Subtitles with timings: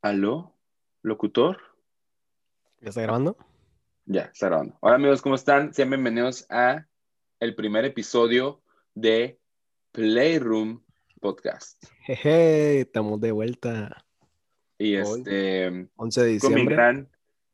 [0.00, 0.54] ¿Aló?
[1.02, 1.58] ¿Locutor?
[2.80, 3.36] ¿Ya está grabando?
[4.06, 4.76] Ya, está grabando.
[4.80, 5.74] Hola amigos, ¿cómo están?
[5.74, 6.86] Sean bienvenidos a
[7.40, 8.62] el primer episodio
[8.94, 9.40] de
[9.90, 10.84] Playroom
[11.20, 11.82] Podcast.
[12.02, 14.06] Jeje, estamos de vuelta.
[14.78, 16.74] Y Hoy, este, 11 de con mi diciembre.
[16.76, 17.08] gran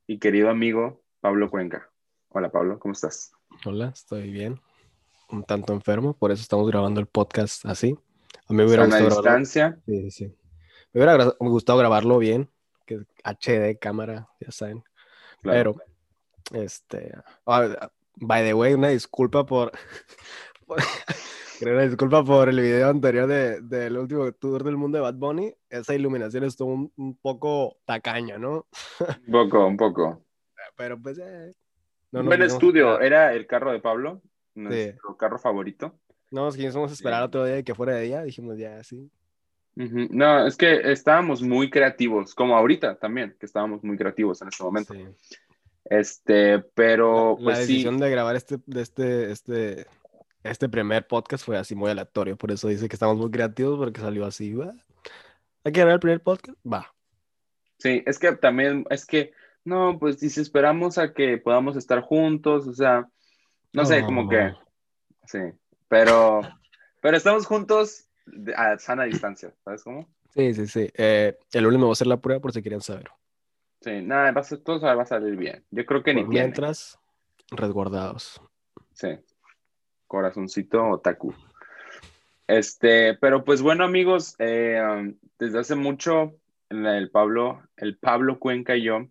[0.06, 1.90] y querido amigo Pablo Cuenca.
[2.28, 3.32] Hola Pablo, ¿cómo estás?
[3.64, 4.60] Hola, estoy bien.
[5.30, 7.96] Un tanto enfermo, por eso estamos grabando el podcast así.
[8.46, 9.38] A mí me hubiera gustado grabarlo.
[9.38, 9.78] distancia.
[9.86, 10.34] Sí, sí.
[10.94, 12.48] Me hubiera gra- gustado grabarlo bien,
[12.86, 14.82] que HD, cámara, ya saben.
[15.42, 15.74] Claro.
[15.74, 17.12] Pero, este,
[17.46, 19.72] ah, by the way, una disculpa por,
[20.66, 20.78] por-
[21.62, 25.54] una disculpa por el video anterior de- del último tour del mundo de Bad Bunny.
[25.68, 28.66] Esa iluminación estuvo un, un poco tacaña, ¿no?
[29.26, 30.24] Un poco, un poco.
[30.76, 31.52] Pero pues, eh,
[32.12, 33.00] no buen quisimos estudio.
[33.00, 34.22] Era el carro de Pablo,
[34.54, 35.98] nuestro carro favorito.
[36.30, 37.26] No nos quisimos esperar Bien.
[37.28, 38.22] otro día y que fuera de día.
[38.22, 39.10] Dijimos, ya, sí.
[39.76, 44.62] No, es que estábamos muy creativos, como ahorita también, que estábamos muy creativos en este
[44.62, 44.94] momento.
[44.94, 45.04] sí.
[45.84, 49.86] Este, pero La pues sí, decisión de grabar este, de este, este,
[50.42, 52.36] este primer podcast fue así muy aleatorio.
[52.36, 54.54] Por eso dice que estamos muy creativos porque salió así.
[54.54, 54.72] ¿va?
[55.62, 56.58] ¿Hay que grabar el primer podcast?
[56.66, 56.92] Va.
[57.78, 59.32] sí, es que también, es que,
[59.64, 63.08] no, pues si esperamos a que podamos estar juntos, o sea,
[63.72, 64.54] no sé, como que,
[65.26, 65.40] sí,
[65.88, 66.40] pero,
[67.00, 68.08] pero estamos juntos
[68.56, 70.08] a sana distancia, ¿sabes cómo?
[70.30, 70.90] Sí, sí, sí.
[70.94, 73.08] Eh, el lunes me voy a hacer la prueba por si querían saber.
[73.80, 75.64] Sí, nada, va a ser- todo va a salir bien.
[75.70, 76.46] Yo creo que ni Por tiene.
[76.46, 76.98] mientras,
[77.50, 78.40] resguardados.
[78.94, 79.08] Sí.
[80.06, 81.34] Corazoncito otaku.
[82.46, 86.34] Este, pero pues bueno, amigos, eh, um, desde hace mucho,
[86.68, 89.06] el, el Pablo, el Pablo Cuenca y yo,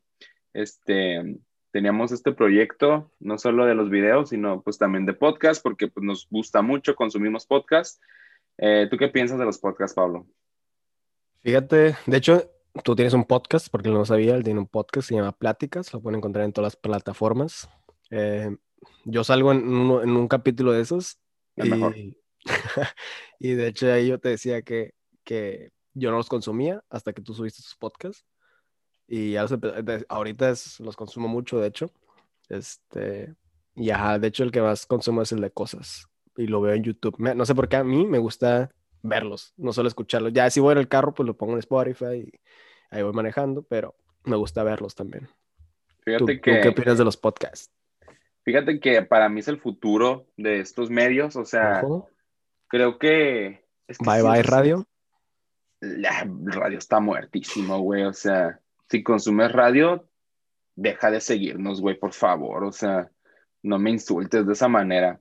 [0.53, 1.37] este,
[1.71, 6.03] teníamos este proyecto, no solo de los videos, sino pues también de podcast, porque pues
[6.05, 8.01] nos gusta mucho, consumimos podcast.
[8.57, 10.27] Eh, ¿tú qué piensas de los podcasts, Pablo?
[11.41, 12.49] Fíjate, de hecho,
[12.83, 15.91] tú tienes un podcast, porque no lo sabía, él tiene un podcast, se llama Pláticas,
[15.93, 17.69] lo pueden encontrar en todas las plataformas.
[18.11, 18.55] Eh,
[19.05, 21.19] yo salgo en, uno- en un capítulo de esos
[21.55, 21.97] El mejor.
[21.97, 22.17] y,
[23.39, 27.21] y de hecho ahí yo te decía que, que yo no los consumía hasta que
[27.21, 28.25] tú subiste tus podcasts
[29.07, 29.53] y ya los
[30.09, 31.91] ahorita es- los consumo mucho, de hecho.
[32.49, 33.33] Este,
[33.75, 36.07] y ajá, de hecho el que más consumo es el de cosas
[36.37, 37.15] y lo veo en YouTube.
[37.17, 38.71] Me- no sé por qué a mí me gusta
[39.01, 40.33] verlos, no solo escucharlos.
[40.33, 42.31] Ya si voy en el carro, pues lo pongo en Spotify y
[42.89, 45.27] ahí voy manejando, pero me gusta verlos también.
[45.27, 46.61] ¿Tú, Fíjate tú que...
[46.61, 47.71] qué opinas de los podcasts?
[48.43, 52.09] Fíjate que para mí es el futuro de estos medios, o sea, Ojo.
[52.67, 53.65] creo que...
[53.87, 54.85] es que Bye bye es- radio.
[55.79, 60.07] La radio está muertísimo, güey, o sea, si consumes radio,
[60.75, 63.11] deja de seguirnos, güey, por favor, o sea,
[63.63, 65.19] no me insultes de esa manera.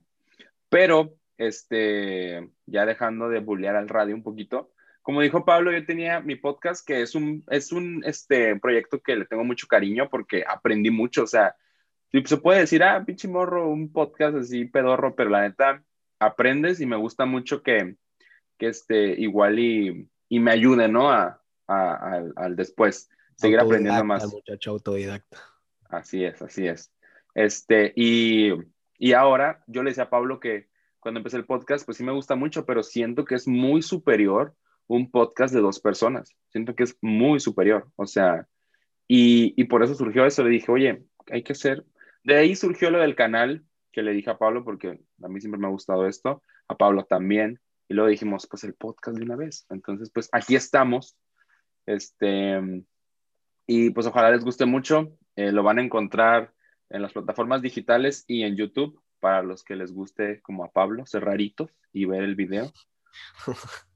[0.73, 6.19] Pero, este, ya dejando de bullear al radio un poquito, como dijo Pablo, yo tenía
[6.21, 10.43] mi podcast que es un, es un, este, proyecto que le tengo mucho cariño porque
[10.47, 11.55] aprendí mucho, o sea,
[12.25, 15.83] se puede decir, ah, pinche morro, un podcast así pedorro, pero la neta,
[16.19, 17.95] aprendes y me gusta mucho que,
[18.57, 21.11] que este, igual y, y me ayude, ¿no?
[21.11, 24.25] A, a- al, al después, seguir aprendiendo más.
[24.31, 25.37] muchacho autodidacta.
[25.89, 26.93] Así es, así es.
[27.35, 28.51] Este, y,
[28.97, 30.67] y ahora yo le decía a Pablo que
[30.99, 34.55] cuando empecé el podcast, pues sí me gusta mucho, pero siento que es muy superior
[34.87, 36.33] un podcast de dos personas.
[36.49, 37.89] Siento que es muy superior.
[37.97, 38.47] O sea,
[39.07, 40.43] y, y por eso surgió eso.
[40.43, 41.85] Le dije, oye, hay que hacer.
[42.23, 45.59] De ahí surgió lo del canal que le dije a Pablo, porque a mí siempre
[45.59, 47.59] me ha gustado esto, a Pablo también.
[47.89, 49.65] Y luego dijimos, pues el podcast de una vez.
[49.69, 51.17] Entonces, pues aquí estamos.
[51.85, 52.61] Este,
[53.67, 55.17] y pues ojalá les guste mucho.
[55.35, 56.53] Eh, lo van a encontrar
[56.89, 61.05] en las plataformas digitales y en YouTube para los que les guste como a Pablo,
[61.05, 62.73] ser raritos y ver el video.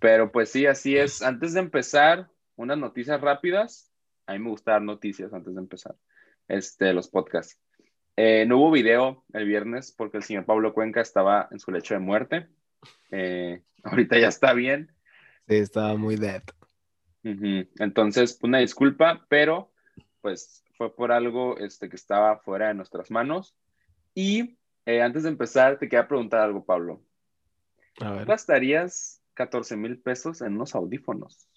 [0.00, 1.20] Pero pues sí, así es.
[1.22, 3.92] Antes de empezar, unas noticias rápidas.
[4.26, 5.96] A mí me gusta dar noticias antes de empezar
[6.48, 7.58] este, los podcasts.
[8.16, 11.94] Eh, no hubo video el viernes porque el señor Pablo Cuenca estaba en su lecho
[11.94, 12.48] de muerte.
[13.10, 14.92] Eh, ahorita ya está bien.
[15.48, 16.42] Sí, estaba muy dead.
[17.22, 19.72] Entonces, una disculpa, pero
[20.20, 23.54] pues fue por algo este, que estaba fuera de nuestras manos.
[24.14, 24.56] Y
[24.86, 27.02] eh, antes de empezar, te quería preguntar algo, Pablo.
[28.00, 28.24] A ver.
[28.24, 31.50] ¿Gastarías 14 mil pesos en unos audífonos?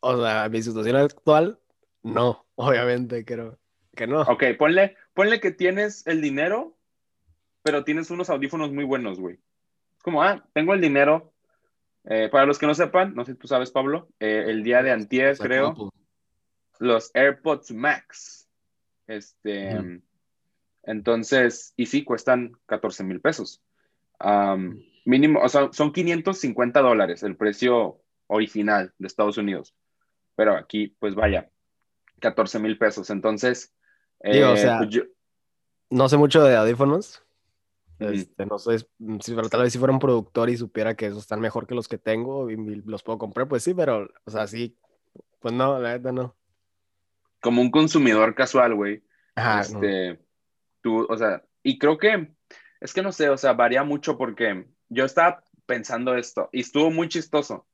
[0.00, 1.60] O sea, mi situación actual,
[2.02, 3.58] no, obviamente creo
[3.94, 4.22] que no.
[4.22, 6.74] Ok, ponle, ponle que tienes el dinero,
[7.62, 9.40] pero tienes unos audífonos muy buenos, güey.
[10.02, 11.31] Como, ah, tengo el dinero.
[12.04, 14.82] Eh, para los que no sepan, no sé si tú sabes, Pablo, eh, el día
[14.82, 15.92] de antier, O sea, creo,
[16.78, 18.48] los AirPods Max.
[19.06, 20.00] Este,
[20.84, 23.62] entonces, y sí, cuestan 14 mil pesos.
[24.18, 29.74] Am, mínimo, o sea, son 550 dólares el precio original de Estados Unidos.
[30.34, 31.50] Pero aquí, pues vaya,
[32.20, 33.10] 14 mil pesos.
[33.10, 33.74] Entonces,
[34.22, 35.02] Digo, o eh, sea, pues yo-
[35.90, 37.22] No sé mucho de audífonos.
[37.98, 41.20] Este, no sé mm, si tal vez si fuera un productor y supiera que esos
[41.20, 44.30] están mejor que los que tengo y, y los puedo comprar, pues sí, pero, o
[44.30, 44.76] sea, sí,
[45.38, 46.34] pues no, la neta no.
[47.40, 49.02] como un consumidor casual, güey,
[49.36, 49.60] Ajá, no.
[49.60, 50.20] este,
[50.80, 52.34] tú, o sea, y creo que,
[52.80, 56.90] es que no sé, o sea, varía mucho porque yo estaba pensando esto y estuvo
[56.90, 57.66] muy chistoso,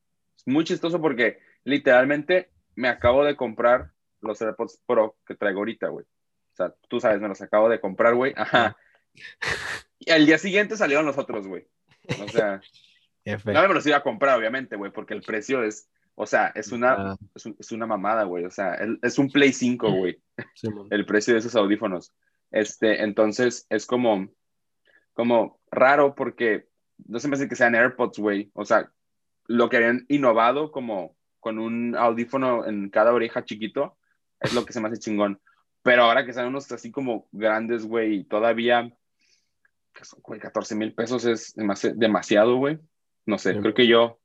[0.45, 6.05] muy chistoso porque literalmente me acabo de comprar los AirPods Pro que traigo ahorita, güey.
[6.05, 8.33] O sea, tú sabes, me los acabo de comprar, güey.
[8.37, 8.77] Ajá.
[10.11, 11.67] Al día siguiente salieron los otros, güey.
[12.23, 12.61] O sea,
[13.55, 16.73] no me los iba a comprar, obviamente, güey, porque el precio es, o sea, es
[16.73, 18.45] una, Ah, es, un- es una mamada, güey.
[18.45, 20.19] O sea, el- es un Play 5, güey
[20.55, 20.89] Simón.
[20.91, 22.13] el precio de esos audífonos.
[22.51, 24.29] Este, entonces es como,
[25.13, 26.69] como raro porque
[27.07, 28.51] no se me hace que sean AirPods, güey.
[28.55, 28.91] O sea,
[29.47, 33.97] lo que habían innovado como con un audífono en cada oreja chiquito
[34.41, 35.41] es lo que se me hace chingón.
[35.83, 38.93] Pero ahora que sean unos así como grandes, güey, todavía,
[40.41, 42.79] 14 mil pesos es demasi- demasiado, güey.
[43.27, 43.61] No sé, Sí.
[43.61, 44.19] creo que yo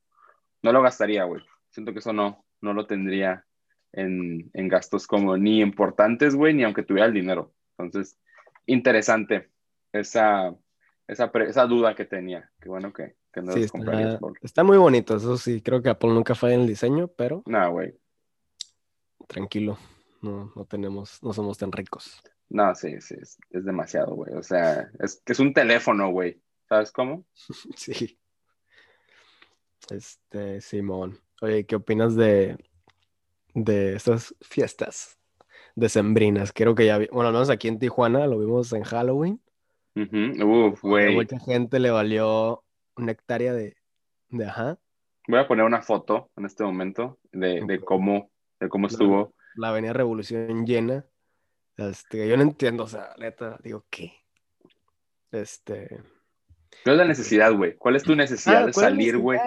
[0.62, 1.42] no lo gastaría, güey.
[1.70, 3.44] Siento que eso no, no lo tendría
[3.92, 7.52] en, en gastos como ni importantes, güey, ni aunque tuviera el dinero.
[7.78, 8.18] Entonces,
[8.66, 9.50] interesante
[9.92, 10.54] esa,
[11.06, 12.50] esa, esa duda que tenía.
[12.60, 15.82] Qué bueno que, que no Sí, los comprarías, está, está muy bonito, eso sí, creo
[15.82, 17.94] que Apple nunca falla en el diseño, pero No, güey.
[19.28, 19.78] tranquilo,
[20.22, 22.22] no, no tenemos, no somos tan ricos.
[22.48, 24.34] No, sí, sí, es, es demasiado, güey.
[24.34, 26.40] O sea, es que es un teléfono, güey.
[26.68, 27.24] ¿Sabes cómo?
[27.76, 28.18] Sí.
[29.90, 31.18] Este, Simón.
[31.42, 32.56] Oye, ¿qué opinas de,
[33.54, 35.18] de estas fiestas
[35.74, 36.52] decembrinas?
[36.52, 39.40] Creo que ya vi, bueno, al menos aquí en Tijuana lo vimos en Halloween.
[39.96, 40.44] Ujú.
[40.44, 41.14] Uf, güey.
[41.14, 42.64] mucha gente le valió
[42.96, 43.76] una hectárea de,
[44.30, 44.78] de ajá.
[45.28, 48.30] Voy a poner una foto en este momento de, de cómo,
[48.60, 49.34] de cómo estuvo.
[49.56, 51.06] La Avenida Revolución llena.
[51.76, 54.12] Este, yo no entiendo, o sea, neta, digo, ¿qué?
[55.32, 55.88] Este.
[56.84, 57.76] ¿Cuál es la necesidad, güey?
[57.76, 59.40] ¿Cuál es tu necesidad Ah, de ¿cuál es la salir, güey?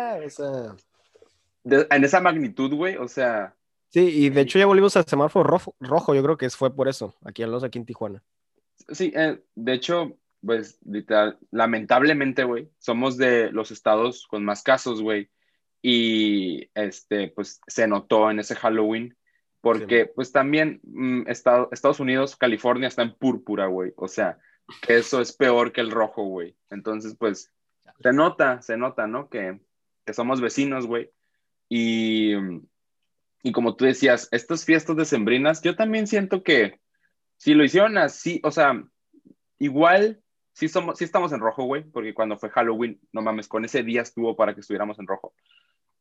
[1.64, 2.98] En esa magnitud, güey.
[2.98, 3.56] O sea,
[3.90, 6.88] sí, y de hecho ya volvimos al semáforo rojo, rojo, yo creo que fue por
[6.88, 8.24] eso, aquí al menos aquí en Tijuana.
[8.90, 15.02] Sí, eh, de hecho, pues, literal, lamentablemente, güey, somos de los estados con más casos,
[15.02, 15.30] güey,
[15.82, 19.18] y este, pues, se notó en ese Halloween,
[19.62, 24.38] porque, pues, también mm, Estado- Estados Unidos, California está en púrpura, güey, o sea,
[24.82, 27.52] que eso es peor que el rojo, güey, entonces, pues,
[28.02, 29.30] se nota, se nota, ¿no?
[29.30, 29.60] Que,
[30.06, 31.10] que somos vecinos, güey,
[31.70, 32.34] y,
[33.44, 36.80] y como tú decías, estas fiestas decembrinas, yo también siento que
[37.38, 38.84] si lo hicieron así, o sea,
[39.60, 40.22] igual
[40.54, 43.84] sí, somos, sí estamos en rojo, güey, porque cuando fue Halloween, no mames, con ese
[43.84, 45.34] día estuvo para que estuviéramos en rojo.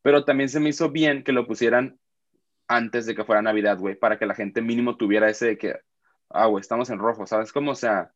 [0.03, 1.99] Pero también se me hizo bien que lo pusieran
[2.69, 5.77] antes de que fuera Navidad, güey, para que la gente mínimo tuviera ese de que,
[6.31, 7.73] ah, güey, estamos en rojo, ¿sabes cómo?
[7.73, 8.13] O sea,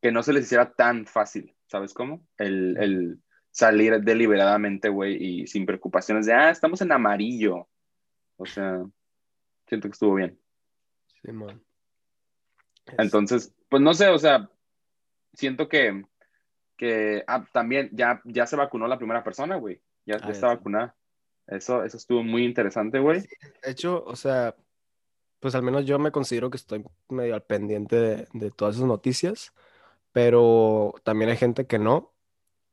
[0.00, 2.26] que no se les hiciera tan fácil, ¿sabes cómo?
[2.38, 7.68] El, el salir deliberadamente, güey, y sin preocupaciones de, ah, estamos en amarillo.
[8.36, 8.82] O sea,
[9.66, 10.38] siento que estuvo bien.
[11.22, 11.62] Simón.
[12.98, 14.50] Entonces, pues no sé, o sea,
[15.34, 16.04] siento que,
[16.76, 19.80] que ah, también ya, ya se vacunó la primera persona, güey.
[20.04, 20.56] Ya, ya Ah, ya está sí.
[20.56, 20.96] vacunada.
[21.56, 23.20] Eso, eso estuvo muy interesante, güey.
[23.20, 24.56] De hecho, o sea,
[25.40, 28.86] pues al menos yo me considero que estoy medio al pendiente de, de todas esas
[28.86, 29.52] noticias,
[30.12, 32.12] pero también hay gente que no,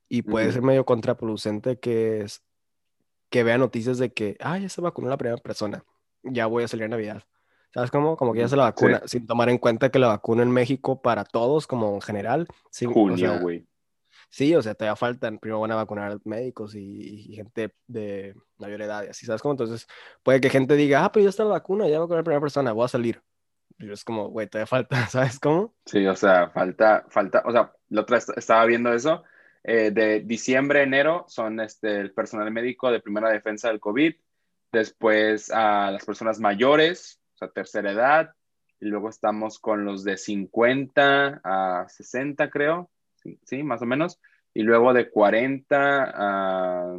[0.08, 0.54] y puede Ujú.
[0.54, 2.44] ser medio contraproducente que, es,
[3.30, 5.84] que vea noticias de que, ah, ya se vacunó la primera persona,
[6.24, 7.24] ya voy a salir a Navidad.
[7.72, 8.18] ¿Sabes cómo?
[8.18, 8.70] Como que ya se la Sí.
[8.72, 12.48] vacuna, sin tomar en cuenta que la vacuna en México para todos, como en general,
[12.72, 13.68] sin, o Junio, sea, güey.
[14.30, 18.82] Sí, o sea, todavía faltan, primero van a vacunar médicos y, y gente de mayor
[18.82, 19.54] edad y así, ¿sabes cómo?
[19.54, 19.88] Entonces,
[20.24, 22.42] puede que gente diga, ah, pero ya está la vacuna, ya va a la primera
[22.42, 23.22] persona, voy a salir.
[23.78, 25.74] Pero es como, güey, todavía falta, ¿sabes cómo?
[25.86, 29.24] Sí, o sea, falta, falta, o sea, la otra estaba viendo eso.
[29.64, 34.16] eh, de diciembre enero son este, el personal médico de primera defensa del COVID,
[34.72, 38.34] después a las personas mayores, o sea, tercera edad,
[38.80, 42.90] y luego estamos con los de 50 a 60, creo,
[43.44, 44.20] sí, más o menos,
[44.54, 46.98] y luego de 40 a,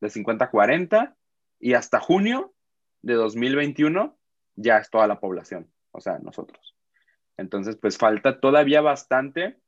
[0.00, 1.16] de 50 a 40,
[1.60, 2.54] y hasta junio
[3.02, 4.16] de 2021
[4.56, 6.74] ya es toda la población, o sea, nosotros.
[7.36, 9.58] Entonces, pues falta todavía bastante.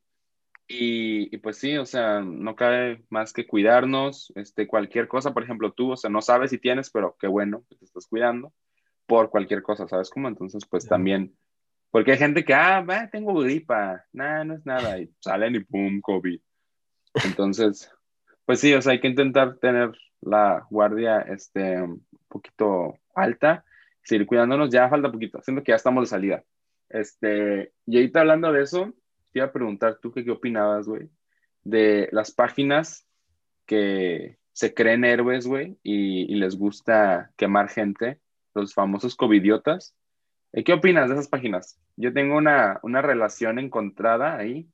[0.71, 4.33] Y, y, pues sí, o sea, no cabe más que cuidarnos.
[4.35, 7.65] Este, cualquier cosa, por ejemplo, tú, o sea, no sabes si tienes, pero qué bueno
[7.69, 8.53] que te estás cuidando
[9.07, 10.29] por cualquier cosa, ¿sabes cómo?
[10.29, 11.35] Entonces, pues también,
[11.91, 15.61] porque hay gente que, ah, va, tengo gripa, nada, no es nada, y salen y
[15.61, 16.41] pum, COVID.
[17.25, 17.91] Entonces,
[18.45, 23.65] pues sí, o sea, hay que intentar tener la guardia este, un poquito alta,
[24.03, 26.45] seguir cuidándonos, ya falta poquito, siento que ya estamos de salida.
[26.89, 28.93] Este, y ahorita hablando de eso,
[29.33, 31.11] te iba a preguntar tú qué, qué opinabas, güey,
[31.65, 33.07] de las páginas
[33.67, 38.21] que se creen héroes, güey, y, y, les gusta quemar gente,
[38.55, 39.95] los famosos covidiotas.
[40.59, 41.79] Eh, ¿Qué opinas de esas páginas?
[41.95, 44.69] Yo tengo una, una relación encontrada ahí.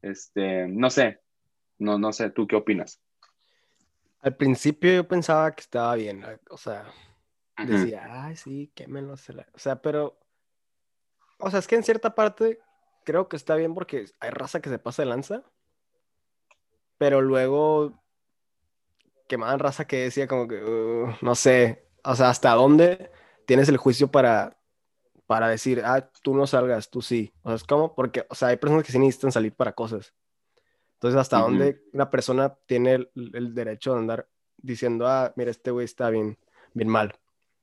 [0.00, 1.20] Este, no sé,
[1.78, 3.00] no, no sé, ¿tú qué opinas?
[4.20, 6.84] Al principio yo pensaba que estaba bien, o sea,
[7.58, 9.14] decía, ay, sí, quémelo.
[9.14, 10.16] O sea, pero,
[11.38, 12.60] o sea, es que en cierta parte
[13.04, 15.42] creo que está bien porque hay raza que se pasa de lanza,
[16.98, 18.00] pero luego
[19.28, 23.10] quemaban raza que decía como que, uh, no sé, o sea, hasta dónde
[23.44, 24.56] tienes el juicio para,
[25.26, 27.32] para decir, ah, tú no salgas, tú sí.
[27.42, 30.14] O sea, es como, porque, o sea, hay personas que sí necesitan salir para cosas.
[30.94, 35.84] Entonces, ¿hasta dónde una persona tiene el, derecho de andar diciendo, ah, mira, este güey
[35.84, 36.38] está bien,
[36.72, 37.14] bien mal?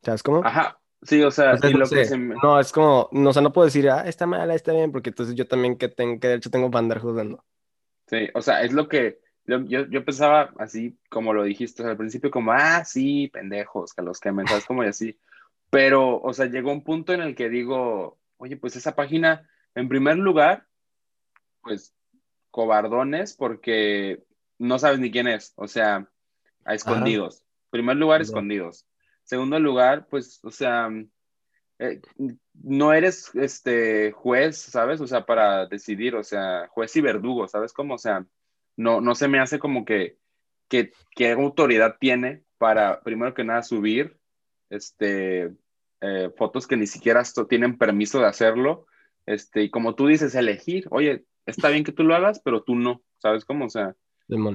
[0.03, 0.45] ¿Sabes cómo?
[0.45, 3.89] Ajá, sí, o sea, lo que no, es como, no, o sea, no puedo decir,
[3.89, 6.79] ah, está mal, está bien, porque entonces yo también, que, tengo, que derecho tengo para
[6.83, 7.43] andar juzgando?
[8.07, 12.31] Sí, o sea, es lo que yo, yo, pensaba así, como lo dijiste al principio,
[12.31, 14.65] como, ah, sí, pendejos, que los que me ¿sabes?
[14.65, 15.17] Como y así.
[15.73, 19.89] Pero, o sea, llegó un punto en el que digo, oye, pues esa página, en
[19.89, 20.67] primer lugar,
[21.63, 21.95] pues
[22.51, 24.23] cobardones porque
[24.59, 26.07] no sabes ni quién es, o sea,
[26.63, 27.43] a escondidos.
[27.71, 28.85] Primer lugar, escondidos.
[29.23, 30.91] Segundo lugar, pues, o sea,
[31.79, 32.01] eh,
[32.53, 35.01] no eres este juez, ¿sabes?
[35.01, 37.95] O sea, para decidir, o sea, juez y verdugo, ¿sabes cómo?
[37.95, 38.23] O sea,
[38.77, 40.19] no, no se me hace como que,
[40.67, 44.19] que, qué autoridad tiene para, primero que nada, subir
[44.73, 45.51] este,
[46.05, 48.87] eh, fotos que ni siquiera tienen permiso de hacerlo,
[49.25, 52.75] este, y como tú dices, elegir, oye, está bien que tú lo hagas, pero tú
[52.75, 53.65] no, ¿sabes cómo?
[53.65, 53.95] O sea,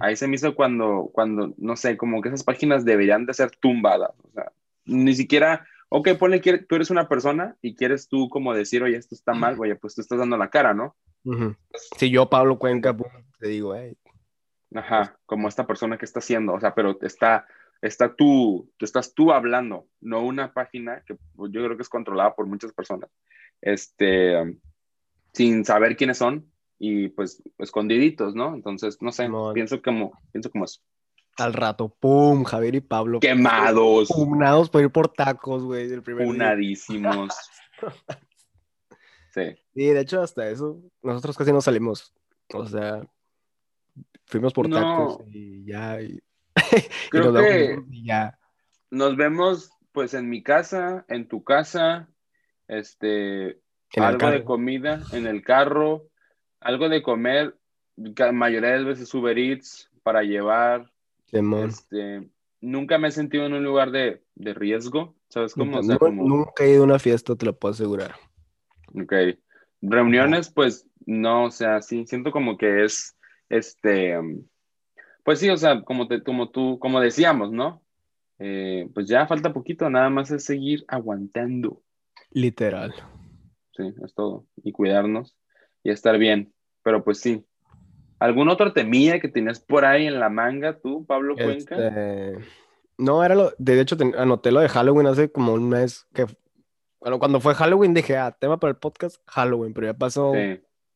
[0.00, 3.50] ahí se me hizo cuando, cuando, no sé, como que esas páginas deberían de ser
[3.52, 4.52] tumbadas, o sea,
[4.84, 9.14] ni siquiera, ok, ponle, tú eres una persona y quieres tú como decir, oye, esto
[9.14, 10.96] está mal, oye, pues tú estás dando la cara, ¿no?
[11.96, 12.94] Si yo, Pablo Cuenca,
[13.38, 13.96] te digo, hey.
[14.74, 17.46] Ajá, como esta persona que está haciendo, o sea, pero está,
[17.80, 22.46] está tú, estás tú hablando, no una página que yo creo que es controlada por
[22.46, 23.10] muchas personas,
[23.60, 24.58] este,
[25.32, 28.54] sin saber quiénes son, y pues escondiditos, ¿no?
[28.54, 30.80] Entonces, no sé, pienso como, pienso como eso.
[31.36, 32.44] Al rato, ¡pum!
[32.44, 33.20] Javier y Pablo.
[33.20, 34.08] Quemados.
[34.08, 37.34] Pumnados por ir por tacos, güey, del primer Punadísimos.
[39.34, 39.54] sí.
[39.74, 42.12] Sí, de hecho, hasta eso, nosotros casi no salimos.
[42.52, 43.06] O sea,
[44.26, 46.00] fuimos por tacos y ya.
[46.00, 46.20] Y,
[47.10, 48.38] Creo que ya.
[48.90, 52.08] Nos vemos, pues, en mi casa, en tu casa,
[52.66, 53.60] este,
[53.96, 56.08] algo de comida, en el carro
[56.60, 57.56] algo de comer,
[57.96, 60.90] la mayoría de las veces Uber Eats para llevar.
[61.30, 62.28] Este,
[62.60, 65.80] nunca me he sentido en un lugar de, de riesgo, ¿sabes cómo?
[65.82, 68.14] Nunca, he ido a una fiesta, te lo puedo asegurar.
[68.94, 69.12] Ok.
[69.82, 73.16] Reuniones, pues no, o sea, sí, siento como que es,
[73.48, 74.18] este,
[75.28, 77.82] pues sí, o sea, como, te, como tú, como decíamos, ¿no?
[78.38, 81.82] Eh, pues ya falta poquito, nada más es seguir aguantando.
[82.30, 82.94] Literal.
[83.76, 84.46] Sí, es todo.
[84.64, 85.36] Y cuidarnos
[85.84, 86.54] y estar bien.
[86.82, 87.44] Pero pues sí.
[88.18, 91.76] ¿Algún otro temía que tenías por ahí en la manga tú, Pablo Cuenca?
[91.76, 92.38] Este,
[92.96, 96.24] no, era lo, de hecho anoté lo de Halloween hace como un mes que,
[97.00, 100.32] bueno, cuando fue Halloween dije, ah, tema para el podcast, Halloween, pero ya pasó,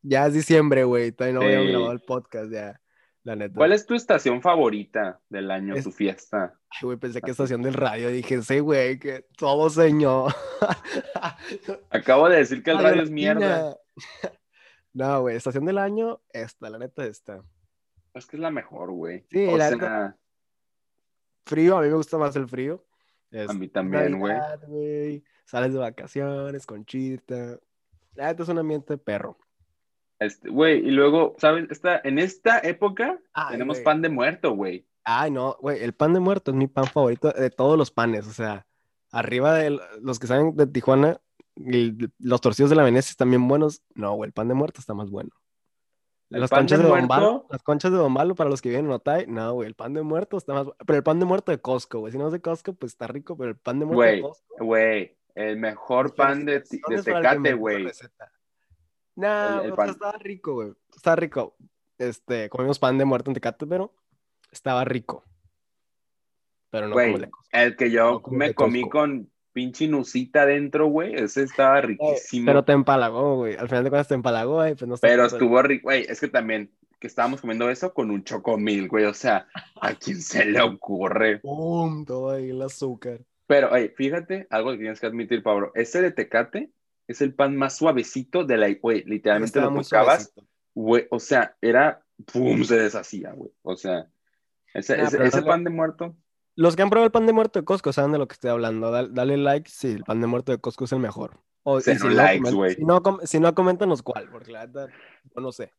[0.01, 2.82] ya es diciembre, güey, todavía no voy a grabar el podcast, ya,
[3.25, 3.55] la neta.
[3.55, 6.59] ¿Cuál es tu estación favorita del año, tu fiesta?
[6.71, 10.33] Ay, güey, pensé que estación del radio, dije, sí, güey, que todo señor.
[11.91, 13.77] Acabo de decir que el radio es mierda.
[14.95, 17.43] No, güey, estación del año, esta, la neta, esta.
[18.13, 19.25] Es que es la mejor, güey.
[19.31, 20.19] Sí, la neta.
[21.47, 22.85] Frío, a mí me gusta más el frío.
[23.49, 25.25] a mí también, güey.
[25.47, 27.59] Sales de vacaciones, conchita.
[28.13, 29.39] La neta es un ambiente perro.
[30.25, 31.71] Este, güey, y luego, ¿sabes?
[31.71, 33.19] Esta, en esta época
[33.51, 34.87] tenemos pan de muerto, güey.
[35.05, 38.27] Ay, no, güey, el pan de muerto es mi pan favorito de todos los panes.
[38.27, 38.67] O sea,
[39.11, 41.21] arriba de los que saben de Tijuana,
[42.19, 43.83] los torcidos de la Venecia están bien buenos.
[43.95, 45.31] No, güey, el pan de muerto está más bueno.
[46.29, 49.53] Las conchas de, Bombalo, las conchas de Bombalo para los que vienen en Otay, no,
[49.53, 52.11] güey, el pan de muerto está más Pero el pan de muerto de Costco, güey,
[52.11, 54.65] si no es de Costco, pues está rico, pero el pan de muerto de Costco.
[54.65, 57.87] Güey, el mejor pan de, de Tecate, güey.
[59.17, 60.73] No, estaba rico, güey.
[60.95, 61.57] Estaba rico.
[61.99, 63.95] Este, comimos pan de muerto en Tecate, pero
[64.51, 65.25] estaba rico.
[66.71, 67.19] Pero no como
[67.53, 71.15] el que yo me comí con pinche nusita adentro, güey.
[71.15, 72.47] Ese estaba riquísimo.
[72.47, 73.57] Pero te empalagó, güey.
[73.57, 74.75] Al final de cuentas te empalagó, güey.
[74.75, 76.07] Pues no Pero estuvo rico, güey.
[76.09, 79.05] Es que también, que estábamos comiendo eso con un chocomil, güey.
[79.05, 79.47] O sea,
[79.81, 81.41] ¿a quién se le ocurre?
[81.41, 82.07] ¡Pum!
[82.07, 83.21] Todo ahí el azúcar.
[83.47, 85.73] Pero, oye, fíjate, algo que tienes que admitir, Pablo.
[85.75, 86.73] Ese de Tecate
[87.07, 90.33] es el pan más suavecito de la, güey, literalmente lo tocabas,
[90.75, 93.51] güey, o sea, era, pum, se deshacía, güey.
[93.63, 94.07] O sea,
[94.75, 96.17] ese, Ah, ese, ese pan de muerto,
[96.57, 98.51] Los que han probado el pan de muerto de Costco saben de lo que estoy
[98.51, 98.91] hablando.
[98.91, 101.41] Dale, dale like si el pan de muerto de Costco es el mejor.
[101.65, 102.75] O, si no, likes, güey.
[102.75, 104.89] Si no, si no, coméntanos cuál, porque la verdad,
[105.35, 105.73] yo no sé.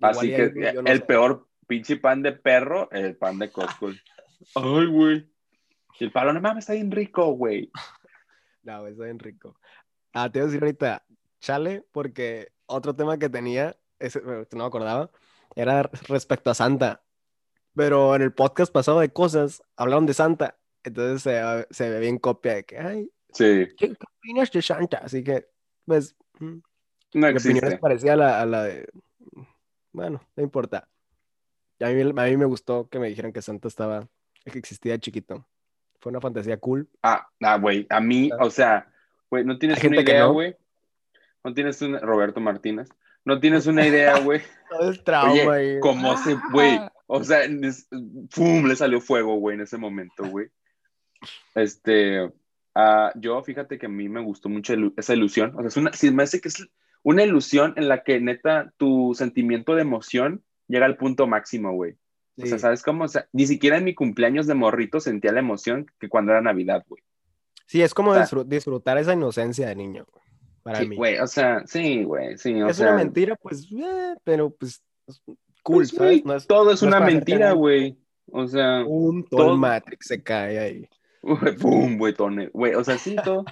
[0.00, 1.04] así Igual que yo no el sé.
[1.04, 3.88] peor pinche pan de perro, el pan de Costco.
[4.54, 5.30] Ay, güey.
[5.98, 7.70] El palo, no mames, está bien rico, güey.
[8.62, 9.56] No, está bien rico.
[10.18, 11.04] Ah, te iba a decir ahorita,
[11.40, 15.10] chale, porque otro tema que tenía, ese, no me acordaba,
[15.54, 17.02] era respecto a Santa.
[17.74, 20.58] Pero en el podcast pasado de cosas, hablaron de Santa.
[20.84, 24.98] Entonces se, se ve bien copia de que, ay, Sí, ¿qué, opinas de Santa?
[25.04, 25.46] Así que,
[25.84, 26.56] pues, mm,
[27.12, 28.88] no mi opinión es parecida a la, a la de,
[29.92, 30.88] bueno, no importa.
[31.80, 34.08] A mí, a mí me gustó que me dijeran que Santa estaba,
[34.50, 35.46] que existía de chiquito.
[36.00, 36.88] Fue una fantasía cool.
[37.02, 38.90] Ah, ah, güey, a mí, o sea,
[39.30, 40.32] güey, no tienes una idea, no.
[40.32, 40.56] güey.
[41.44, 42.88] No tienes una, Roberto Martínez,
[43.24, 44.40] no tienes una idea, güey.
[44.70, 45.80] Todo el trauma Oye, ahí.
[45.80, 47.88] cómo se, güey, o sea, es-
[48.34, 48.66] ¡pum!
[48.66, 50.48] le salió fuego, güey, en ese momento, güey.
[51.54, 52.30] Este,
[52.74, 55.76] ah, yo, fíjate que a mí me gustó mucho ilu- esa ilusión, o sea, es
[55.76, 56.66] una, sí, me hace que es
[57.02, 61.94] una ilusión en la que, neta, tu sentimiento de emoción llega al punto máximo, güey.
[62.42, 62.58] O sea.
[62.58, 63.04] ¿sabes cómo?
[63.04, 66.42] O sea, ni siquiera en mi cumpleaños de morrito sentía la emoción que cuando era
[66.42, 67.02] Navidad, güey.
[67.66, 70.06] Sí, es como O sea- disfru- disfrutar esa inocencia de niño,
[70.62, 70.96] para Sí, mí.
[70.96, 74.82] güey, o sea, sí, güey, sí, o es sea, una mentira, pues, eh, pero pues,
[75.06, 75.36] es cool,
[75.78, 75.98] pues, ¿sabes?
[75.98, 77.98] güey, No es todo es no una mentira, güey.
[78.32, 80.88] O sea, un todo el Matrix se cae ahí.
[81.60, 82.14] ¡Pum, güey!
[82.52, 83.44] Güey, o sea, sí, todo,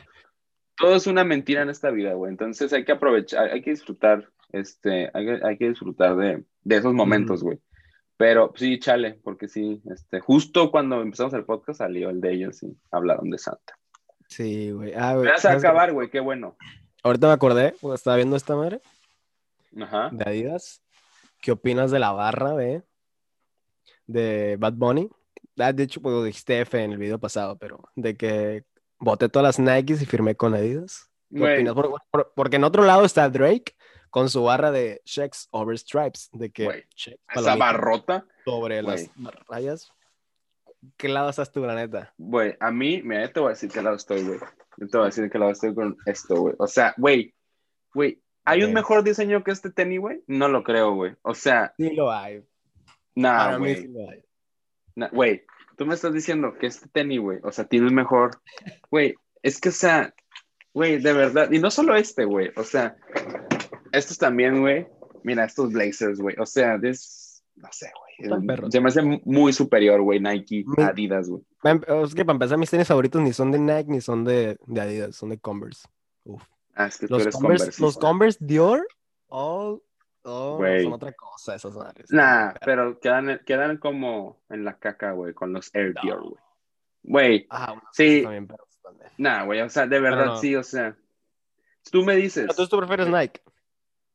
[0.76, 2.30] todo es una mentira en esta vida, güey.
[2.30, 6.76] Entonces hay que aprovechar, hay que disfrutar, este, hay que, hay que disfrutar de, de
[6.76, 7.58] esos momentos, güey.
[8.16, 12.62] Pero sí, chale, porque sí, este, justo cuando empezamos el podcast salió el de ellos
[12.62, 13.76] y hablaron de Santa.
[14.28, 14.92] Sí, güey.
[14.94, 15.26] Ah, güey.
[15.26, 16.56] Me vas a acabar, güey, qué bueno.
[17.02, 18.80] Ahorita me acordé, cuando estaba viendo esta madre
[19.80, 20.08] Ajá.
[20.12, 20.80] de Adidas.
[21.40, 22.82] ¿Qué opinas de la barra de,
[24.06, 25.08] de Bad Bunny?
[25.58, 28.64] Ah, de hecho, pues lo dijiste F en el video pasado, pero de que
[28.98, 31.10] boté todas las Nikes y firmé con Adidas.
[31.30, 31.74] ¿Qué Güey, opinas?
[31.74, 33.76] Por- por- porque en otro lado está Drake
[34.10, 39.10] con su barra de checks over stripes, de que Güey, checks, esa barrota, sobre güey.
[39.16, 39.92] las rayas.
[40.96, 42.12] ¿Qué lado estás tú, la neta?
[42.18, 44.38] güey, a mí, mira, te voy a decir qué lado estoy, güey.
[44.76, 46.54] Yo te voy a decir qué lado estoy con esto, güey.
[46.58, 47.34] O sea, güey,
[47.94, 50.22] güey, ¿hay un mejor diseño que este tenis, güey?
[50.26, 51.14] No lo creo, güey.
[51.22, 52.44] O sea, Sí lo hay.
[53.14, 53.76] mí güey.
[53.76, 54.24] sí lo hay.
[54.96, 55.44] Na- Güey,
[55.76, 58.40] tú me estás diciendo que este tenis, güey, o sea, tiene el mejor.
[58.90, 60.12] Güey, es que, o sea,
[60.72, 62.96] güey, de verdad, y no solo este, güey, o sea,
[63.92, 64.86] estos también, güey,
[65.22, 68.03] mira, estos Blazers, güey, o sea, es, no sé, güey,
[68.46, 68.70] perros.
[68.72, 71.42] se me hace muy superior, güey, Nike, Adidas, güey.
[71.64, 74.58] Em- Es que para empezar, mis tenis favoritos ni son de Nike ni son de,
[74.66, 75.86] de Adidas, son de Converse.
[76.24, 76.42] Uf.
[76.74, 78.06] Ah, es que tú Los eres Converse, los conversista.
[78.06, 78.86] Converse Dior,
[79.28, 79.82] oh,
[80.22, 80.82] oh, Güey.
[80.84, 82.10] son otra cosa esas madres.
[82.10, 86.00] Nah, pero quedan, quedan como en la caca, güey, con los Air No.
[86.02, 86.34] Dior, güey.
[87.06, 88.22] Güey, Ah, bueno, Sí.
[88.22, 89.10] también, pero también.
[89.18, 90.36] nah, güey, o sea, de verdad, no.
[90.38, 90.96] sí, o sea,
[91.92, 93.40] tú me dices, Entonces tú prefieres Nike.